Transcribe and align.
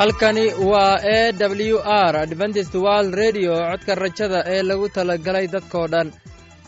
halkani 0.00 0.44
waa 0.70 0.96
e 1.16 1.18
w 1.72 1.78
r 2.10 2.14
adventist 2.24 2.74
world 2.84 3.12
redio 3.22 3.52
codka 3.70 3.92
rajada 4.02 4.38
ee 4.54 4.62
lagu 4.70 4.86
talagalay 4.96 5.46
dadkoo 5.54 5.86
dhan. 5.92 6.08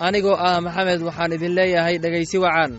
Anigoo 0.07 0.37
ah 0.49 0.57
maxamed 0.67 1.01
waxaan 1.09 1.35
idin 1.37 1.55
leeyahay 1.59 1.97
dhegaysi 2.03 2.37
wacan. 2.45 2.73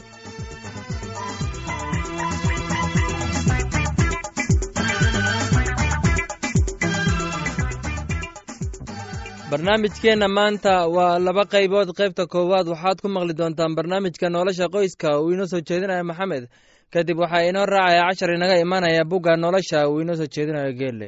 Barnaamijkeenna 9.52 10.28
maanta 10.38 10.74
waa 10.96 11.20
laba 11.26 11.44
qaybood. 11.54 11.90
Qaybta 12.00 12.24
koowaad 12.34 12.68
waxaad 12.74 12.98
ku 13.02 13.08
maqli 13.16 13.34
doontaan 13.40 13.76
barnaamijka 13.78 14.30
nolosha 14.30 14.68
qoyska. 14.76 15.20
Uu 15.22 15.32
inoo 15.34 15.46
soo 15.52 15.62
jeedinaya 15.68 16.04
maxamed 16.04 16.44
kadib 16.94 17.18
waxaa 17.24 17.44
inoo 17.50 17.66
raacaya 17.74 18.04
cashar 18.10 18.32
inaga 18.38 18.56
imanaya 18.66 19.04
bugga 19.12 19.34
nolosha 19.44 19.80
uu 19.90 20.02
inoo 20.02 20.16
soo 20.20 20.28
jeedinayo 20.34 20.72
geelle 20.80 21.08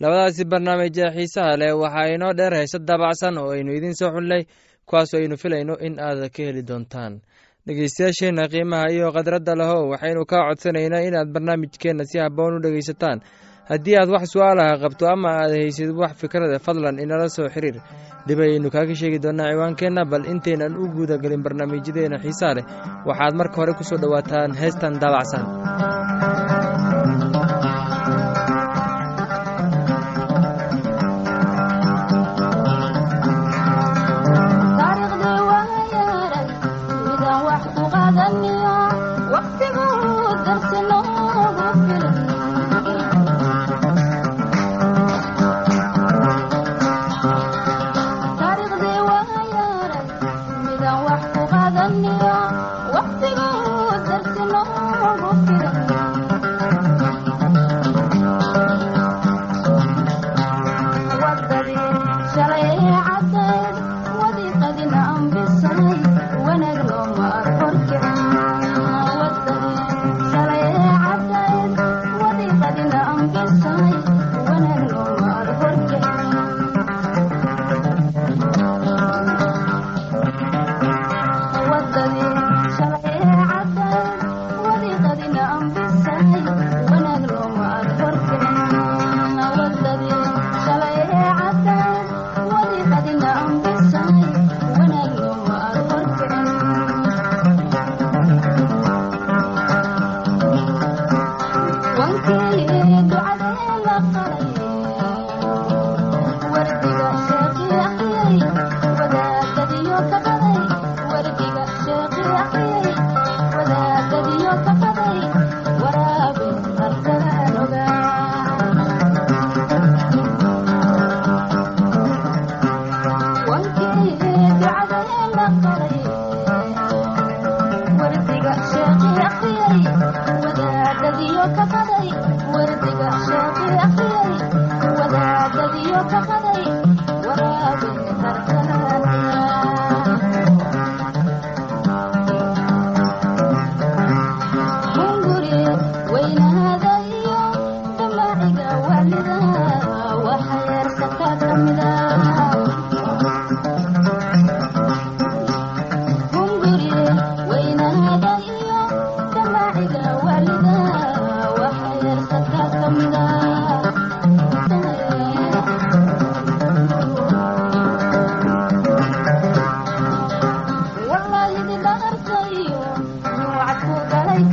labadaasi 0.00 0.44
barnaamij 0.52 0.96
ee 1.04 1.10
xiisaha 1.16 1.56
leh 1.60 1.72
waxaa 1.82 2.08
inoo 2.14 2.32
dheer 2.38 2.54
heese 2.58 2.78
daabacsan 2.88 3.38
oo 3.42 3.50
aynu 3.54 3.70
idiin 3.78 3.94
soo 4.00 4.10
xullay 4.14 4.42
kuwaasoo 4.88 5.18
aynu 5.20 5.36
filayno 5.42 5.74
in 5.86 5.94
aad 6.06 6.20
ka 6.34 6.42
heli 6.48 6.62
doontaan. 6.68 7.12
Dhegeystayaasheenna 7.66 8.44
qiimaha 8.52 8.86
iyo 8.94 9.12
khadradda 9.14 9.54
lahow 9.60 9.82
waxaynu 9.92 10.22
kaa 10.30 10.42
codsanaynaa 10.48 11.00
inaad 11.08 11.28
barnaamijkeenna 11.34 12.04
si 12.10 12.18
habboon 12.18 12.54
u 12.56 12.60
dhegaysataan 12.64 13.18
haddii 13.70 13.96
aad 14.00 14.10
wax 14.14 14.24
su'aalaha 14.34 14.74
qabto 14.82 15.04
ama 15.14 15.28
aad 15.42 15.52
haysid 15.58 15.90
wax 16.00 16.12
fikrada 16.20 16.58
fadlan 16.66 16.98
inala 17.04 17.28
soo 17.36 17.48
xiriir. 17.54 17.76
Dib 18.26 18.38
ayaynu 18.44 18.68
kaaga 18.74 18.94
sheegi 19.00 19.18
doonnaa 19.24 19.50
ciwaankeenna 19.52 20.02
bal 20.12 20.24
intaynan 20.32 20.76
u 20.76 20.84
guudagelin 20.94 21.42
barnaamijyadeena 21.44 22.18
xiisaa 22.24 22.54
leh. 22.56 22.64
Waxaad 23.08 23.34
marka 23.40 23.56
hore 23.60 23.72
ku 23.78 23.84
soo 23.84 23.98
dhowaataan 24.02 24.52
heestan 24.60 24.94
daabacsan 25.02 25.42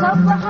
صبح 0.08 0.47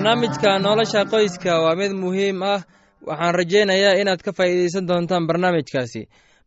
barnaamijka 0.00 0.58
nolosha 0.58 1.04
qoyska 1.04 1.52
waa 1.64 1.76
mid 1.76 1.92
muhiim 1.92 2.42
ah. 2.42 2.62
Waxaan 3.06 3.34
rajaynayaa 3.34 4.00
inaad 4.00 4.22
ka 4.24 4.32
faa'iidaysan 4.32 4.88
doontaan 4.88 5.26
barnaamijkaasi. 5.28 6.02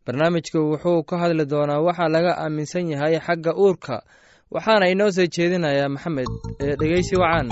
Barnaamijku 0.06 0.58
wuxuu 0.70 1.02
ka 1.08 1.14
hadli 1.22 1.44
doonaa 1.52 1.78
waxa 1.86 2.08
laga 2.14 2.32
aaminsan 2.44 2.90
yahay 2.92 3.14
xagga 3.26 3.52
uurka 3.62 3.96
waxaana 4.54 4.86
inoo 4.92 5.10
soo 5.16 5.26
jeedinayaa 5.36 5.88
maxamed 5.94 6.26
ee 6.64 6.74
dhegeysi 6.80 7.14
wacaan 7.22 7.48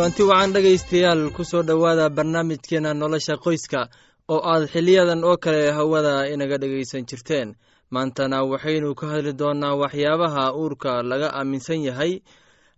kulanti 0.00 0.22
wacan 0.24 0.52
dhegaystayaal 0.56 1.28
ku 1.36 1.44
soo 1.44 1.60
dhowaada 1.62 2.08
barnaamijkeena 2.08 2.94
nolosha 2.96 3.36
qoyska 3.36 3.80
oo 4.32 4.40
aad 4.52 4.64
xiliyadan 4.72 5.20
oo 5.28 5.36
kale 5.36 5.68
hawada 5.76 6.24
inaga 6.32 6.56
dhegaysan 6.58 7.04
jirteen. 7.04 7.52
Maantana 7.92 8.40
waxaynu 8.50 8.94
ka 8.96 9.06
hadli 9.12 9.32
doonnaa 9.36 9.76
waxyaabaha 9.76 10.56
uurka 10.56 11.02
laga 11.02 11.28
aaminsan 11.36 11.84
yahay. 11.84 12.12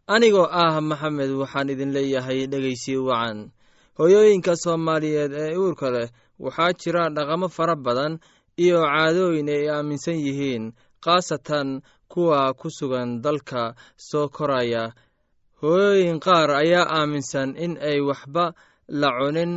Anigoo 0.09 0.49
ah 0.51 0.81
maxamed 0.81 1.31
waxaan 1.31 1.71
idin 1.71 1.93
leeyahay 1.95 2.47
dhegaysi 2.51 2.97
wacan. 2.99 3.53
Hooyooyinka 3.99 4.57
soomaaliyeed 4.57 5.33
ee 5.33 5.55
uurka 5.57 5.91
leh 5.95 6.09
waxaa 6.43 6.73
jira 6.75 7.07
dhaqamo 7.17 7.49
fara 7.49 7.77
badan 7.77 8.19
iyo 8.59 8.83
caadooyin 8.83 9.49
ay 9.49 9.71
aaminsan 9.71 10.19
yihiin 10.19 10.73
khaasatan 11.05 11.83
kuwa 12.11 12.51
ku 12.59 12.67
sugan 12.71 13.23
dalka 13.23 13.75
soo 13.97 14.27
koraya 14.29 14.91
hooyooyin 15.63 16.19
qaar 16.21 16.51
ayaa 16.63 16.87
aaminsan 16.99 17.55
in 17.65 17.73
ay 17.91 17.99
waxba 18.09 18.45
la 19.01 19.09
cunin 19.19 19.53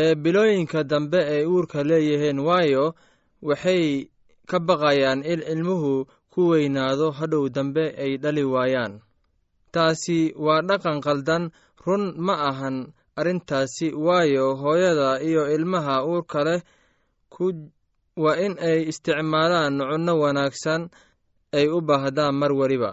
ee 0.00 0.14
bilooyinka 0.22 0.80
dambe 0.90 1.20
ay 1.34 1.42
uurka 1.52 1.80
leeyihiin 1.88 2.38
waayo 2.48 2.84
waxay 3.48 3.84
ka 4.50 4.58
baqayaan 4.68 5.20
in 5.32 5.40
ilmuhu 5.52 5.92
ku 6.32 6.40
weynaado 6.52 7.06
hadhow 7.18 7.44
dambe 7.56 7.84
ay 8.04 8.12
dhali 8.22 8.44
waayaan. 8.54 8.92
Taasi 9.72 10.18
waa 10.44 10.60
dhaqan 10.68 10.98
qaldan 11.06 11.44
run 11.84 12.04
ma 12.26 12.34
ahan 12.50 12.76
arrintaasi 13.18 13.86
waayo 14.06 14.44
hooyada 14.62 15.20
iyo 15.28 15.42
ilmaha 15.56 15.94
uurka 16.08 16.40
leh 16.48 16.60
waa 18.22 18.36
in 18.44 18.54
ay 18.60 18.78
isticmaalaan 18.90 19.76
cunno 19.90 20.12
wanaagsan 20.22 20.82
ay 21.56 21.66
u 21.68 21.78
baahdaan 21.88 22.34
mar 22.40 22.52
weliba 22.60 22.90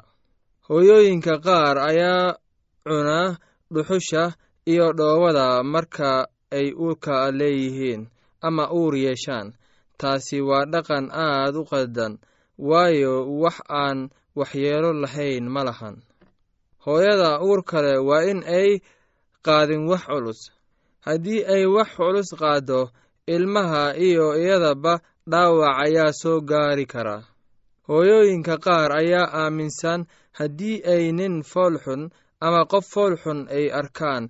hooyooyinka 0.69 1.33
qaar 1.45 1.77
ayaa 1.89 2.37
cunaa 2.85 3.37
dhuxusha 3.73 4.23
iyo 4.71 4.93
dhoowada 4.93 5.63
marka 5.63 6.27
ay 6.51 6.67
uurka 6.73 7.31
leeyihiin 7.31 8.07
ama 8.41 8.69
uur 8.73 8.93
yeeshaan. 8.95 9.53
Taasi 9.99 10.37
waa 10.41 10.65
dhaqan 10.73 11.09
aad 11.11 11.55
u 11.55 11.63
qaldan 11.71 12.13
waayo 12.69 13.13
wax 13.41 13.57
aan 13.69 14.09
waxyeelo 14.39 14.93
lahayn 14.93 15.45
ma 15.49 15.61
lahan. 15.67 15.95
Hooyada 16.85 17.41
uurka 17.41 17.81
leh 17.85 17.99
waa 18.09 18.23
in 18.31 18.39
ay 18.45 18.79
qaadin 19.45 19.89
wax 19.89 20.03
culus. 20.07 20.39
Haddii 21.05 21.41
ay 21.53 21.65
wax 21.65 21.89
culus 21.97 22.29
qaaddo 22.41 22.93
ilmaha 23.27 23.97
iyo 23.97 24.37
iyadaba 24.37 25.01
dhaawac 25.31 25.75
ayaa 25.85 26.13
soo 26.21 26.39
gaari 26.49 26.85
karaa 26.85 27.23
hooyooyinka 27.89 28.55
qaar 28.65 28.91
ayaa 29.01 29.27
aaminsan 29.41 30.01
haddii 30.39 30.77
ay 30.93 31.03
nin 31.19 31.35
foolxun 31.51 32.01
ama 32.45 32.61
qof 32.71 32.85
foolxun 32.93 33.39
ay 33.57 33.65
arkaan 33.79 34.23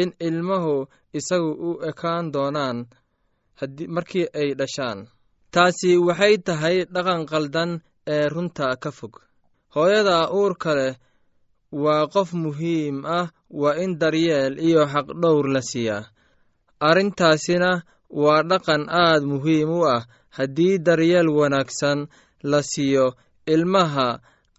in 0.00 0.08
ilmuhu 0.28 0.74
isagu 1.18 1.50
u 1.68 1.70
ekaan 1.90 2.32
doonaan 2.34 2.78
markii 3.94 4.26
ay 4.40 4.48
dhashaan. 4.58 4.98
Taasi 5.54 5.90
waxay 6.06 6.34
tahay 6.46 6.76
dhaqan 6.94 7.22
qaldan 7.30 7.70
ee 8.14 8.26
runta 8.34 8.66
ka 8.82 8.90
fog. 8.98 9.14
Hooyada 9.74 10.18
uurka 10.38 10.70
leh 10.78 10.94
waa 11.84 12.06
qof 12.14 12.30
muhiim 12.44 12.96
ah 13.18 13.26
waa 13.60 13.76
in 13.84 13.92
daryeel 14.00 14.54
iyo 14.68 14.82
xaqdhowr 14.92 15.46
la 15.54 15.62
siiyaa 15.70 16.04
arrintaasina 16.88 17.70
waa 18.22 18.42
dhaqan 18.50 18.82
aad 19.04 19.22
muhiim 19.32 19.68
u 19.78 19.80
ah 19.96 20.02
haddii 20.36 20.78
daryeel 20.86 21.28
wanaagsan 21.38 21.98
la 22.50 22.60
siiyo 22.70 23.06
ilmaha 23.54 24.06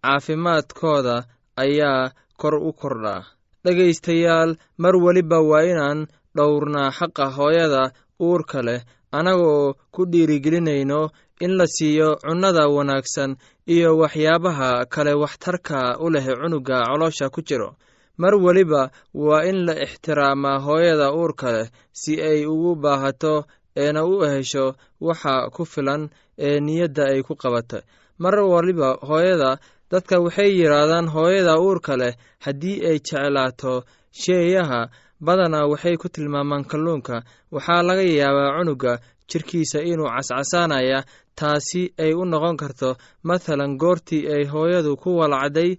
caafimaadkooda 0.03 1.15
ayaa 1.63 2.11
kor 2.41 2.55
u 2.69 2.71
kordhaa 2.81 3.21
dhegaystayaal 3.65 4.51
mar 4.77 4.95
weliba 5.05 5.39
waa 5.51 5.63
inaan 5.71 5.99
dhowrnaa 6.37 6.89
xaqa 6.97 7.25
hooyada 7.37 7.83
uurka 8.27 8.59
leh 8.67 8.81
annagoo 9.17 9.73
ku 9.93 10.01
dhiirigelinayno 10.11 11.01
in 11.45 11.51
la 11.59 11.65
siiyo 11.75 12.09
cunnada 12.25 12.63
wanaagsan 12.75 13.31
iyo 13.75 13.89
waxyaabaha 14.01 14.69
kale 14.93 15.13
waxtarka 15.23 15.79
u 16.05 16.09
leh 16.13 16.25
cunuga 16.41 16.77
coloosha 16.89 17.29
ku 17.29 17.41
jiro. 17.47 17.69
Mar 18.17 18.33
weliba 18.45 18.81
waa 19.13 19.43
in 19.49 19.65
la 19.67 19.73
ixtiraamaa 19.85 20.59
hooyada 20.65 21.07
uurka 21.19 21.47
leh 21.55 21.67
si 21.91 22.13
ay 22.29 22.45
ugu 22.45 22.75
baahato 22.83 23.33
eena 23.75 24.01
u 24.05 24.15
hesho 24.31 24.65
waxa 25.07 25.49
ku 25.55 25.63
filan 25.65 26.09
ee 26.47 26.59
niyadda 26.65 27.03
ay 27.13 27.21
ku 27.27 27.33
qabata 27.35 27.79
mar 28.23 28.35
waliba 28.53 28.89
hooyada 29.09 29.51
dadka 29.91 30.15
waxay 30.25 30.49
yidhaahdaan 30.59 31.07
hooyada 31.15 31.53
uurka 31.65 31.93
leh 32.01 32.13
haddii 32.45 32.77
ay 32.89 32.97
jeclaato 33.07 33.73
sheeyaha 34.21 34.81
badanaa 35.25 35.67
waxay 35.71 35.95
ku 36.01 36.07
tilmaamaan 36.09 36.65
kalluunka. 36.71 37.15
Waxaa 37.55 37.81
laga 37.87 38.03
yaabaa 38.19 38.55
cunuga 38.57 38.93
jirkiisa 39.29 39.79
inuu 39.91 40.09
cascasaanaya 40.15 40.99
taasi 41.39 41.81
ay 42.03 42.11
u 42.13 42.23
noqon 42.31 42.57
karto 42.61 42.89
mathalan 43.27 43.73
goortii 43.81 44.23
ay 44.35 44.43
hooyadu 44.53 44.91
ku 45.01 45.09
walacday 45.19 45.71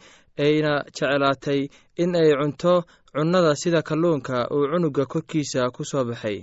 ayna 0.45 0.73
jeclaatay 0.97 1.61
in 2.03 2.13
ay 2.21 2.31
cunto 2.41 2.75
cunnada 3.15 3.53
sida 3.61 3.81
kalluunka 3.89 4.37
uu 4.55 4.67
cunuga 4.73 5.05
korkiisa 5.13 5.71
ku 5.75 5.83
soo 5.91 6.05
baxay 6.09 6.39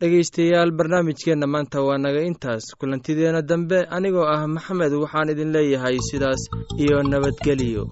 dhegaystayaal 0.00 0.70
barnaamijkeenna 0.78 1.46
maanta 1.54 1.82
waa 1.88 1.98
naga 2.04 2.20
intaas. 2.30 2.64
Kulantideenna 2.80 3.42
dambe 3.50 3.78
anigoo 3.96 4.26
ah 4.34 4.42
maxamed 4.56 4.92
waxaan 5.02 5.32
idin 5.32 5.52
leeyahay 5.56 5.96
sidaas 6.10 6.42
iyo 6.84 7.02
nabadgeliyo 7.12 7.82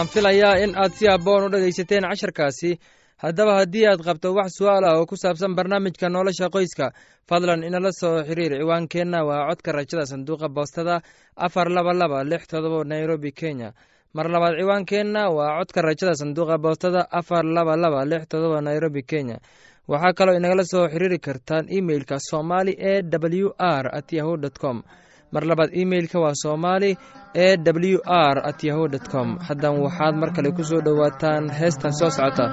waxaan 0.00 0.14
filayaa 0.14 0.56
in 0.64 0.72
aad 0.76 0.92
si 0.92 1.06
habboon 1.06 1.44
u 1.44 1.48
dhegaysateen 1.52 2.04
casharkaasi. 2.08 2.78
Haddaba 3.22 3.54
haddii 3.60 3.86
aad 3.86 4.00
qabto 4.00 4.32
wax 4.34 4.52
su'aal 4.58 4.84
ah 4.84 4.96
oo 4.98 5.06
ku 5.06 5.16
saabsan 5.16 5.54
barnaamijka 5.54 6.08
nolosha 6.08 6.48
qoyska 6.48 6.92
fadlan 7.28 7.62
inala 7.64 7.92
soo 7.92 8.24
xiriir 8.24 8.52
ciwaankeenna. 8.60 9.24
Waa 9.28 9.48
codka 9.48 9.72
rajada 9.72 10.06
sanduuqa 10.06 10.48
boostada 10.48 11.02
afar 11.36 11.68
laba 11.68 11.92
laba 11.92 12.24
lix 12.24 12.46
todoba 12.46 12.84
nairobi 12.84 13.32
kenya. 13.32 13.72
Mar 14.14 14.26
labaad 14.30 14.56
ciwaankeenna 14.60 15.28
waa 15.36 15.58
codka 15.58 15.82
rajada 15.82 16.14
sanduuqa 16.14 16.56
boostada 16.58 17.06
afar 17.10 17.44
laba 17.44 17.76
laba 17.76 18.04
lix 18.04 18.22
todoba 18.28 18.60
nairobi 18.60 19.02
kenya. 19.02 19.36
Waxaa 19.88 20.12
kaloo 20.18 20.36
inagala 20.36 20.64
soo 20.64 20.88
xiriiri 20.88 21.18
kartaan 21.18 21.68
imeilka 21.68 22.16
somali 22.30 22.72
e 22.72 23.02
w 23.02 23.52
r 23.58 23.84
at 23.98 24.12
yahu 24.12 24.36
dt 24.36 24.58
com 24.58 24.82
mar 25.32 25.42
labaad 25.50 25.70
imeilka 25.82 26.18
waa 26.20 26.34
somali 26.34 26.96
e 27.34 27.56
w 27.56 27.98
r 28.06 28.36
at 28.50 28.64
yahu 28.64 28.88
com. 29.12 29.38
Haddan 29.38 29.78
waxaad 29.84 30.14
mar 30.20 30.30
kale 30.36 30.50
ku 30.56 30.62
soo 30.64 30.80
dhowaataan 30.86 31.50
heestan 31.58 31.92
soo 31.92 32.10
socota 32.10 32.46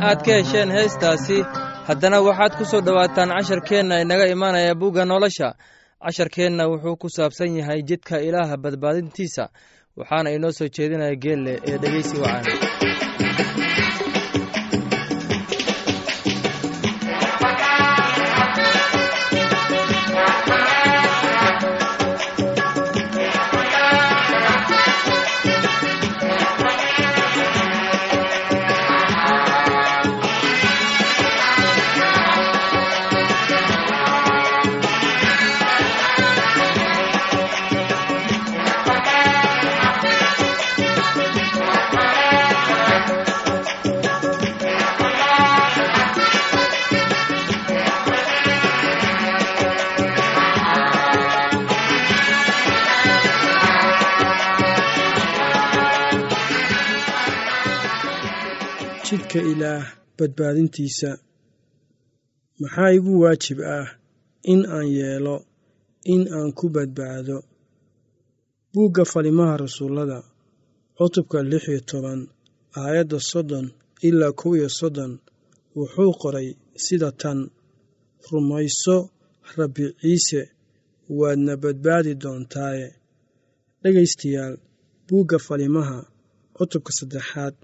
aad 0.00 0.20
ka 0.24 0.32
hesheen 0.38 0.70
heestaasi. 0.76 1.38
Haddana 1.88 2.18
waxaad 2.26 2.52
ku 2.58 2.64
soo 2.70 2.80
dhowaataan 2.86 3.30
casharkeenna 3.36 4.00
inaga 4.04 4.26
imaanaya 4.34 4.74
bugga 4.74 5.04
nolosha. 5.04 5.48
Casharkeenna 6.04 6.64
wuxuu 6.70 6.96
ku 7.02 7.08
saabsan 7.16 7.56
yahay 7.58 7.80
jidka 7.88 8.16
ilaaha 8.28 8.56
badbaadintiisa 8.64 9.44
waxaana 9.98 10.30
inoo 10.36 10.52
soo 10.58 10.68
jeedinaya 10.76 11.14
geelle 11.22 11.54
ee 11.68 11.76
dhegeysi 11.82 12.16
wacan 12.22 13.87
badbaadintiisa. 60.18 61.10
Maxaa 62.60 62.90
igu 62.96 63.12
waajib 63.22 63.58
ah 63.76 63.88
in 64.52 64.60
aan 64.76 64.88
yeelo 64.98 65.36
in 66.12 66.22
aan 66.36 66.50
ku 66.58 66.66
badbaado? 66.76 67.36
Buugga 68.72 69.04
falimaha 69.12 69.54
rasuullada 69.64 70.18
cutubka 70.96 71.38
lix 71.50 71.62
iyo 71.70 71.80
toban 71.90 72.20
aayadda 72.80 73.18
soddon 73.30 73.66
ilaa 74.08 74.32
kow 74.40 74.52
iyo 74.58 74.68
soddon 74.78 75.12
wuxuu 75.76 76.12
qoray 76.20 76.48
sida 76.84 77.10
tan 77.20 77.38
rumayso 78.30 78.96
rabbi 79.56 79.84
ciise 80.00 80.40
waadna 81.18 81.52
badbaadi 81.62 82.12
doontaaye. 82.22 82.88
Dhegaystayaal 83.82 84.54
buugga 85.08 85.38
falimaha 85.46 85.96
cutubka 86.56 86.90
saddexaad 86.98 87.54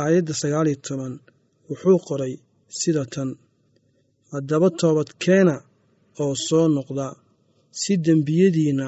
aayadda 0.00 0.32
sagaal 0.40 0.66
iyo 0.70 0.78
toban 0.86 1.14
wuxuu 1.68 1.98
qoray 2.06 2.34
sida 2.78 3.02
tan 3.14 3.30
haddaba 4.32 4.68
toobadkeena 4.80 5.54
oo 6.22 6.34
soo 6.46 6.66
noqda 6.76 7.06
si 7.80 7.92
dembiyadiinna 8.04 8.86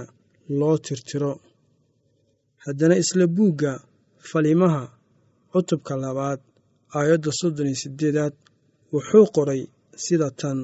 loo 0.58 0.76
tirtiro. 0.86 1.32
Haddana 2.64 2.94
isla 3.02 3.24
buugga 3.36 3.72
falimaha 4.28 4.82
cutubka 5.52 5.94
labaad 6.04 6.40
aayadda 6.96 7.30
soddon 7.40 7.66
iyo 7.70 7.78
siddeedaad 7.82 8.34
wuxuu 8.92 9.26
qoray 9.34 9.62
sida 10.04 10.28
tan 10.40 10.58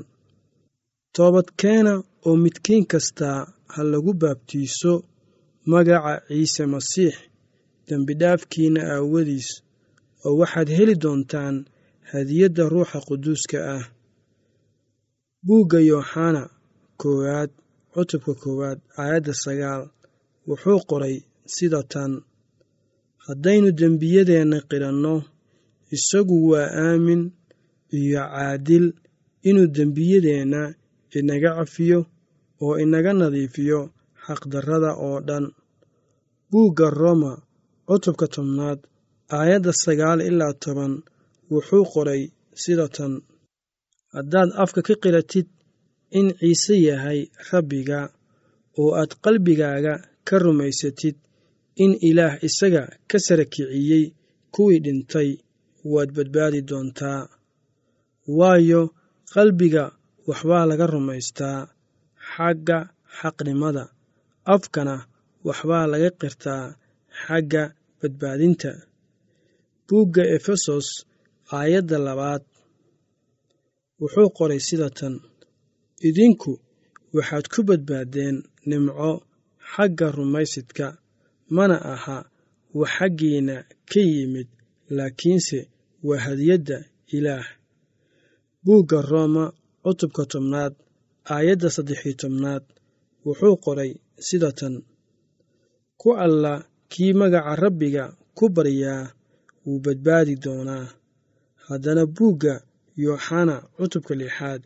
toobadkeena 1.17 1.93
oo 2.27 2.35
midkiin 2.45 2.85
kastaa 2.93 3.39
ha 3.73 3.81
lagu 3.93 4.13
baabtiiso 4.23 4.93
magaca 5.73 6.13
ciise 6.29 6.65
masiix 6.75 7.15
dembidhaafkiinna 7.87 8.81
aawadiis 8.95 9.49
oo 10.27 10.33
waxaad 10.41 10.69
heli 10.79 10.95
doontaan 11.03 11.57
hadiyadda 12.11 12.63
ruuxa 12.73 12.99
quduuska 13.09 13.59
ah. 13.77 13.85
Buugga 15.47 15.79
yooxana 15.91 16.43
koowaad 17.01 17.51
cutubka 17.93 18.33
koowaad 18.43 18.79
aayadda 19.01 19.33
sagaal 19.45 19.83
wuxuu 20.49 20.81
qoray 20.91 21.17
sida 21.55 21.81
tan 21.93 22.13
haddaynu 23.27 23.69
dembiyadeenna 23.81 24.59
qidhanno 24.71 25.15
isagu 25.97 26.37
waa 26.51 26.69
aamin 26.87 27.23
iyo 27.99 28.21
caadil 28.35 28.87
inuu 29.49 29.69
dembiyadeenna 29.77 30.61
inaga 31.19 31.51
cafiyo 31.59 31.99
oo 32.65 32.75
inaga 32.85 33.13
nadiifiyo 33.21 33.81
xaqdarrada 34.25 34.91
oo 35.07 35.19
dhan. 35.29 35.45
Buugga 36.51 36.87
roma 37.01 37.33
cutubka 37.89 38.27
tobnaad 38.35 38.79
aayadda 39.37 39.73
sagaal 39.83 40.21
ilaa 40.29 40.55
toban 40.63 40.93
wuxuu 41.53 41.85
qoray 41.93 42.23
sida 42.63 42.87
tan 42.97 43.13
haddaad 44.15 44.51
afka 44.63 44.81
ka 44.89 44.95
qiratid 45.03 45.49
in 46.19 46.27
ciise 46.41 46.75
yahay 46.89 47.21
rabbiga 47.51 47.99
oo 48.81 48.91
aad 49.01 49.11
qalbigaaga 49.25 49.95
ka 50.29 50.35
rumaysatid 50.45 51.17
in 51.83 51.93
ilaah 52.09 52.35
isaga 52.49 52.83
ka 53.11 53.19
sara 53.27 53.45
kiciyey 53.53 54.05
kuwii 54.55 54.81
dhintay 54.85 55.31
waad 55.93 56.11
badbaadi 56.17 56.61
doontaa. 56.69 57.21
Waayo 58.39 58.83
qalbiga 59.35 59.85
waxbaa 60.29 60.65
laga 60.71 60.87
rumaystaa 60.95 61.59
xagga 62.33 62.79
xaqnimada. 63.19 63.85
Afkana 64.55 64.95
waxbaa 65.47 65.87
laga 65.93 66.11
qirtaa 66.21 66.65
xagga 67.23 67.63
badbaadinta. 68.01 68.71
Buugga 69.87 70.23
efesos 70.37 70.87
aayadda 71.59 71.97
labaad. 72.07 72.43
Wuxuu 74.01 74.29
qoray 74.37 74.61
sida 74.69 74.89
tan 74.99 75.15
idinku 76.09 76.53
waxaad 77.17 77.45
ku 77.53 77.61
badbaaddeen 77.69 78.37
nimco 78.69 79.11
xagga 79.73 80.07
rumaysidka 80.17 80.87
mana 81.57 81.77
aha 81.95 82.17
wax 82.79 82.91
xaggiinna 82.97 83.57
ka 83.91 84.01
yimid 84.13 84.49
laakiinse 84.97 85.59
waa 86.07 86.23
hadiyadda 86.27 86.77
ilaah. 87.17 87.47
Buugga 88.65 88.99
rooma 89.11 89.45
cutubka 89.85 90.23
tobnaad 90.33 90.75
aayadda 91.35 91.69
saddexiyo 91.77 92.15
tobnaad 92.23 92.65
wuxuu 93.27 93.57
qoray 93.65 93.91
sida 94.27 94.51
tan 94.59 94.75
ku 96.01 96.09
alla 96.25 96.53
kii 96.93 97.13
magaca 97.21 97.53
rabbiga 97.65 98.05
ku 98.37 98.45
baryaa 98.57 99.03
wuu 99.67 99.81
badbaadi 99.85 100.35
doonaa 100.45 100.87
haddana 101.69 102.03
buugga 102.17 102.55
yooxana 103.05 103.57
cutubka 103.77 104.15
lixaad 104.21 104.61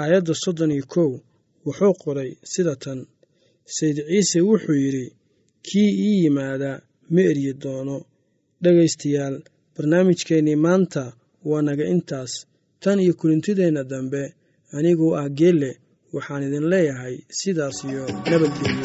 aayadda 0.00 0.34
soddon 0.42 0.70
iyo 0.76 0.84
kow 0.94 1.10
wuxuu 1.66 1.94
qoray 2.02 2.30
sida 2.52 2.74
tan. 2.82 2.98
Sayd 3.76 3.96
ciise 4.08 4.38
wuxuu 4.48 4.78
yidhi 4.84 5.06
kii 5.66 5.90
ii 6.06 6.22
yimaada 6.22 6.70
ma 7.12 7.20
eryi 7.30 7.52
doono. 7.62 7.96
Dhegaystayaal 8.62 9.36
barnaamijkeennii 9.76 10.56
maanta 10.66 11.02
waa 11.48 11.62
naga 11.66 11.84
intaas. 11.94 12.32
Tan 12.82 12.98
iyo 13.04 13.14
kulintideenna 13.20 13.82
dambe 13.84 14.22
aniguu 14.76 15.12
ah 15.20 15.28
geelle 15.38 15.70
waxaan 16.14 16.42
idin 16.46 16.66
leeyahay 16.72 17.16
sidaas 17.38 17.76
iyo 17.90 18.02
nabadgelyo 18.30 18.84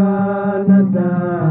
asagaanata 0.00 1.49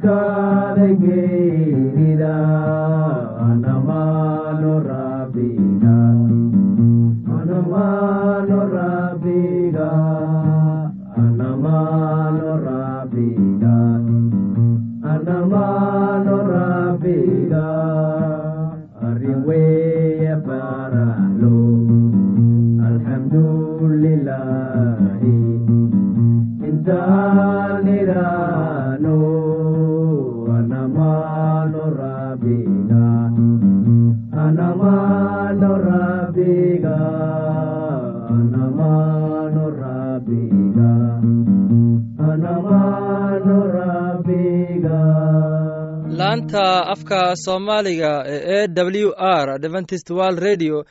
kakadageerida 0.00 2.36
anamano 3.50 4.11
afka 47.32 47.36
soomaaliga 47.44 48.24
ee 48.26 48.66
w 48.68 49.12
r 49.18 49.50
adventist 49.50 50.10
world 50.10 50.38
radio 50.38 50.84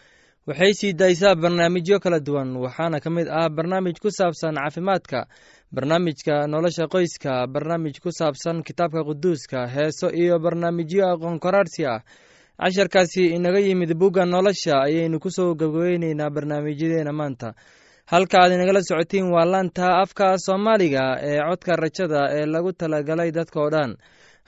waxay 0.48 0.74
sii 0.74 0.94
daysaa 0.94 1.36
barnaamijyo 1.36 2.00
kala 2.00 2.20
duwan 2.20 2.58
waxaana 2.58 3.00
ka 3.00 3.10
mid 3.10 3.28
ah 3.30 3.50
barnaamij 3.50 3.94
ku 4.02 4.10
saabsan 4.12 4.56
caafimaadka 4.56 5.26
barnaamijka 5.72 6.48
nolosha 6.48 6.88
qoyska 6.88 7.48
barnaamij 7.48 8.00
ku 8.04 8.10
saabsan 8.12 8.64
kitaabka 8.64 9.04
quduuska 9.04 9.68
heeso 9.68 10.10
iyo 10.10 10.40
barnaamijyo 10.40 11.06
aqoon 11.14 11.40
koraarsi 11.40 11.86
ah. 11.86 12.02
Casharkaasi 12.62 13.26
inaga 13.36 13.60
yimid 13.60 13.94
bugga 13.98 14.26
nolosha 14.26 14.82
ayaynu 14.86 15.20
ku 15.20 15.30
soo 15.32 15.56
gabagabeyneynaa 15.56 16.30
barnaamijyadeena 16.30 17.12
maanta. 17.14 17.54
Halka 18.06 18.38
aad 18.42 18.52
inagala 18.52 18.82
socotiin 18.84 19.32
waa 19.34 19.46
laanta 19.46 20.02
afka 20.02 20.38
soomaaliga 20.38 21.18
ee 21.22 21.40
codka 21.50 21.76
rajada 21.76 22.30
ee 22.38 22.46
lagu 22.46 22.72
talagalay 22.74 23.32
dadka 23.32 23.60
oo 23.62 23.70
dhan 23.70 23.98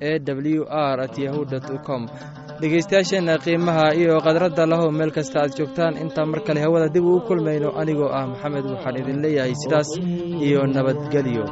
e 0.00 0.18
w 0.18 0.64
r 0.68 1.00
at 1.06 1.14
yahu 1.18 1.42
com. 1.86 2.02
Dhegeystayaasheenna 2.60 3.34
qiimaha 3.44 3.94
iyo 3.94 4.14
khadradda 4.24 4.64
lahow 4.66 4.90
meel 4.98 5.10
kasta 5.16 5.36
aad 5.42 5.52
joogtaan 5.58 5.94
intaa 6.02 6.26
mar 6.26 6.40
kale 6.46 6.60
hawada 6.64 6.88
dib 6.94 7.04
uu 7.04 7.20
kulmayno 7.28 7.68
anigoo 7.80 8.10
ah 8.18 8.26
maxamed 8.30 8.64
waxaan 8.72 8.96
idin 9.00 9.22
leeyahay 9.22 9.54
sidaas 9.62 9.90
iyo 10.46 10.60
nabadgelyo 10.74 11.44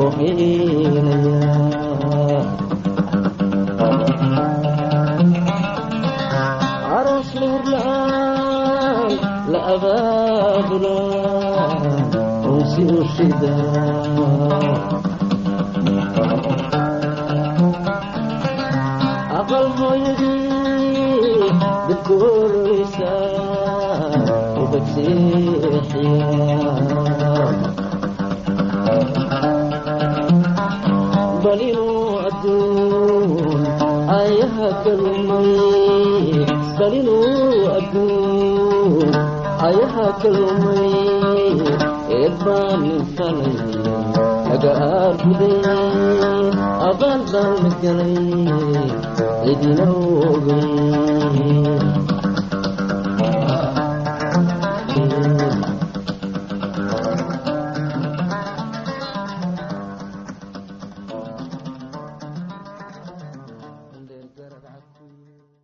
oo 0.00 0.08
heelaya 0.18 1.38
aroos 6.98 7.30
meherlaan 7.40 9.12
la 9.52 9.60
abaabula 9.74 10.96
unsi 12.68 12.82
u 12.98 13.04
shida 13.14 13.52
aqal 19.38 19.66
hooyadii 19.78 21.48
dadku 21.88 22.16
seexiya 22.54 23.14
bal 31.44 31.60
inuu 31.68 32.18
adduun 32.28 33.62
ayaha 34.18 34.68
kalumay 34.84 35.50
bal 36.78 36.94
inuu 37.00 37.68
adduun 37.78 39.12
ayaha 39.68 40.06
kalumay 40.22 40.92
eed 40.98 41.07
baan 42.44 42.84
falay 43.16 43.56
laga 44.48 44.72
aarguday 44.88 45.56
aqal 46.88 47.20
baan 47.32 47.54
la 47.64 47.70
galay 47.82 48.14
cidina 49.44 49.86